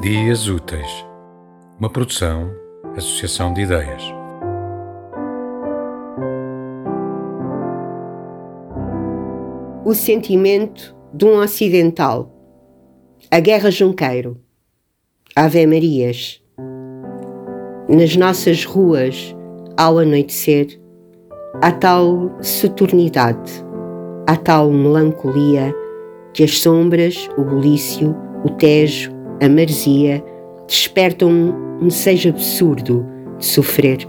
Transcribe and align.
Dias 0.00 0.48
Úteis, 0.48 1.06
uma 1.78 1.90
produção, 1.90 2.50
associação 2.96 3.52
de 3.52 3.60
ideias. 3.60 4.02
O 9.84 9.92
sentimento 9.92 10.96
de 11.12 11.26
um 11.26 11.38
ocidental. 11.38 12.34
A 13.30 13.40
Guerra 13.40 13.70
Junqueiro. 13.70 14.40
Ave 15.36 15.66
Marias. 15.66 16.42
Nas 17.86 18.16
nossas 18.16 18.64
ruas, 18.64 19.36
ao 19.76 19.98
anoitecer, 19.98 20.80
há 21.60 21.70
tal 21.72 22.38
saturnidade, 22.40 23.52
há 24.26 24.34
tal 24.34 24.70
melancolia 24.70 25.74
que 26.32 26.42
as 26.42 26.58
sombras, 26.58 27.28
o 27.36 27.44
bulício, 27.44 28.16
o 28.42 28.48
tejo, 28.48 29.19
a 29.40 29.48
maresia 29.48 30.22
despertam 30.66 31.30
um 31.80 31.88
desejo 31.88 32.28
absurdo 32.28 33.06
de 33.38 33.46
sofrer. 33.46 34.06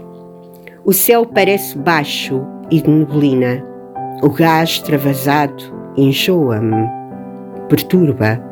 O 0.84 0.92
céu 0.92 1.24
parece 1.24 1.78
baixo 1.78 2.44
e 2.70 2.80
de 2.80 2.90
neblina. 2.90 3.64
O 4.22 4.28
gás 4.28 4.70
extravasado 4.70 5.64
enjoa-me, 5.96 6.86
perturba. 7.68 8.42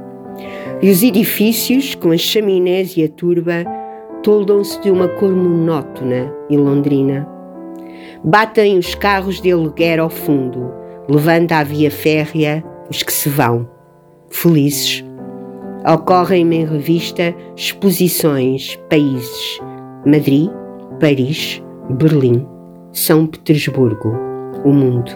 E 0.80 0.90
os 0.90 1.02
edifícios, 1.02 1.94
com 1.94 2.12
as 2.12 2.20
chaminés 2.20 2.96
e 2.96 3.04
a 3.04 3.08
turba, 3.08 3.64
toldam-se 4.22 4.80
de 4.80 4.90
uma 4.90 5.08
cor 5.08 5.30
monótona 5.30 6.32
e 6.48 6.56
londrina. 6.56 7.28
Batem 8.24 8.78
os 8.78 8.94
carros 8.94 9.40
de 9.40 9.52
aluguer 9.52 10.00
ao 10.00 10.08
fundo, 10.08 10.72
levando 11.08 11.52
à 11.52 11.62
via 11.62 11.90
férrea 11.90 12.64
os 12.90 13.02
que 13.02 13.12
se 13.12 13.28
vão, 13.28 13.68
felizes 14.30 15.04
Ocorrem-me 15.86 16.56
em 16.56 16.66
revista 16.66 17.34
exposições, 17.56 18.78
países: 18.90 19.58
Madrid, 20.04 20.50
Paris, 21.00 21.62
Berlim, 21.88 22.46
São 22.92 23.26
Petersburgo, 23.26 24.14
o 24.64 24.72
mundo. 24.72 25.10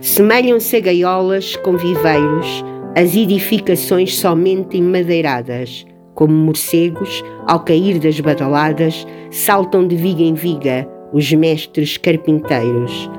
Semelham-se 0.00 0.76
a 0.76 0.80
gaiolas 0.80 1.54
com 1.56 1.76
viveiros, 1.76 2.64
as 2.96 3.14
edificações 3.14 4.16
somente 4.16 4.78
emadeiradas, 4.78 5.84
como 6.14 6.32
morcegos, 6.32 7.22
ao 7.46 7.60
cair 7.60 7.98
das 7.98 8.18
badaladas, 8.20 9.06
saltam 9.30 9.86
de 9.86 9.96
viga 9.96 10.22
em 10.22 10.34
viga 10.34 10.88
os 11.12 11.30
mestres 11.32 11.98
carpinteiros. 11.98 13.10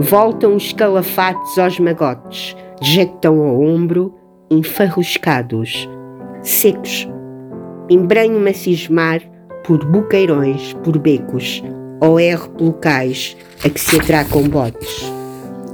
Voltam 0.00 0.54
os 0.54 0.72
calafates 0.72 1.58
aos 1.58 1.78
magotes, 1.78 2.56
jectam 2.80 3.38
ao 3.40 3.60
ombro, 3.60 4.14
enfarruscados, 4.50 5.88
secos. 6.48 7.08
Embranho-me 7.90 8.50
a 8.50 8.54
cismar 8.54 9.20
por 9.64 9.84
buqueirões, 9.84 10.72
por 10.84 10.98
becos, 10.98 11.62
ou 12.00 12.20
erro 12.20 12.50
pelo 12.50 12.72
cais 12.74 13.36
a 13.64 13.68
que 13.68 13.80
se 13.80 13.98
atracam 13.98 14.48
botes. 14.48 15.12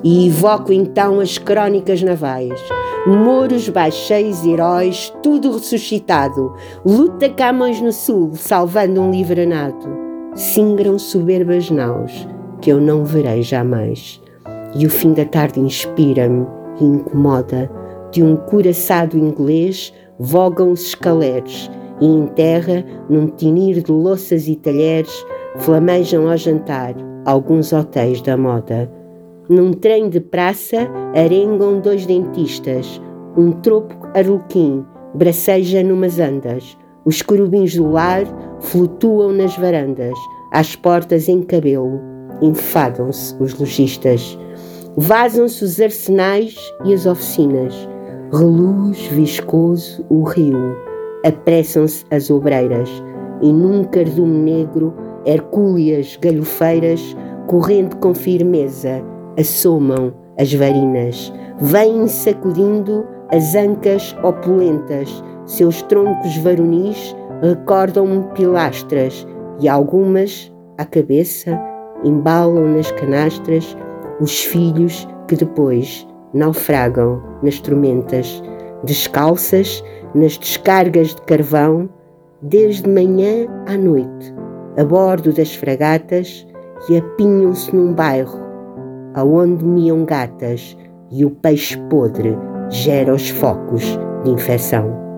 E 0.05 0.27
evoco 0.27 0.73
então 0.73 1.20
as 1.20 1.39
crónicas 1.39 2.03
navais, 2.03 2.61
mouros, 3.06 3.69
baixeios, 3.69 4.45
heróis, 4.45 5.12
tudo 5.23 5.53
ressuscitado, 5.53 6.55
luta 6.84 7.29
Camões 7.29 7.81
no 7.81 7.92
sul, 7.92 8.33
salvando 8.34 9.01
um 9.01 9.11
livranado. 9.11 10.03
Singram 10.34 10.98
soberbas 10.98 11.70
naus, 11.70 12.27
que 12.61 12.70
eu 12.70 12.81
não 12.81 13.05
verei 13.05 13.42
jamais. 13.42 14.20
E 14.75 14.86
o 14.86 14.91
fim 14.91 15.12
da 15.12 15.25
tarde 15.25 15.61
inspira-me 15.61 16.47
e 16.81 16.84
incomoda, 16.84 17.70
de 18.12 18.23
um 18.23 18.36
curaçado 18.36 19.18
inglês 19.18 19.92
vogam 20.18 20.70
os 20.70 20.86
escaleres 20.89 21.70
e 22.00 22.06
em 22.06 22.27
terra, 22.27 22.84
num 23.08 23.27
tinir 23.27 23.83
de 23.83 23.90
louças 23.90 24.46
e 24.46 24.56
talheres, 24.56 25.24
flamejam 25.58 26.28
ao 26.28 26.36
jantar 26.36 26.95
alguns 27.24 27.73
hotéis 27.73 28.20
da 28.20 28.36
moda. 28.36 28.90
Num 29.48 29.73
trem 29.73 30.08
de 30.08 30.20
praça 30.20 30.89
arengam 31.14 31.80
dois 31.80 32.06
dentistas, 32.06 33.00
um 33.36 33.52
tropo 33.52 33.95
arlequim 34.14 34.84
braceja 35.14 35.83
numas 35.83 36.18
andas, 36.18 36.77
os 37.05 37.20
corubins 37.23 37.74
do 37.74 37.90
lar 37.90 38.24
flutuam 38.61 39.33
nas 39.33 39.56
varandas, 39.56 40.17
às 40.52 40.74
portas 40.74 41.29
em 41.29 41.42
cabelo, 41.42 42.00
enfadam-se 42.40 43.34
os 43.40 43.55
lojistas. 43.58 44.39
Vazam-se 44.96 45.64
os 45.64 45.80
arsenais 45.80 46.56
e 46.84 46.92
as 46.92 47.06
oficinas, 47.06 47.89
reluz 48.33 49.09
viscoso 49.09 50.03
o 50.09 50.23
rio, 50.23 50.75
apressam-se 51.23 52.03
as 52.11 52.31
obreiras, 52.31 52.89
e 53.43 53.53
num 53.53 53.85
cardume 53.85 54.39
negro, 54.39 54.95
hercúleas 55.27 56.17
galhofeiras, 56.17 57.15
correndo 57.47 57.95
com 57.97 58.15
firmeza, 58.15 59.05
assomam 59.39 60.15
as 60.39 60.53
varinas, 60.55 61.31
vêm 61.61 62.09
sacudindo 62.09 63.05
as 63.31 63.55
ancas 63.55 64.17
opulentas, 64.23 65.23
seus 65.45 65.83
troncos 65.83 66.35
varonis 66.39 67.15
recordam-me 67.42 68.25
pilastras, 68.35 69.27
e 69.61 69.69
algumas, 69.69 70.51
à 70.79 70.87
cabeça, 70.87 71.61
embalam 72.03 72.77
nas 72.77 72.91
canastras 72.92 73.77
os 74.21 74.42
filhos 74.42 75.07
que 75.29 75.37
depois 75.37 76.07
naufragam 76.35 77.23
nas 77.43 77.61
tormentas, 77.61 78.43
descalças 78.85 79.83
nas 80.15 80.37
descargas 80.37 81.15
de 81.15 81.23
carvão, 81.23 81.89
desde 82.43 82.89
manhã 82.89 83.47
à 83.67 83.77
noite, 83.77 84.35
a 84.77 84.85
bordo 84.85 85.33
das 85.33 85.55
fragatas 85.55 86.47
e 86.89 86.97
apinham-se 86.97 87.75
num 87.75 87.95
bairro, 87.95 88.41
aonde 89.15 89.65
miam 89.65 90.05
gatas 90.05 90.77
e 91.11 91.25
o 91.25 91.31
peixe 91.31 91.79
podre 91.89 92.37
gera 92.69 93.15
os 93.15 93.29
focos 93.29 93.98
de 94.25 94.31
infecção. 94.31 95.11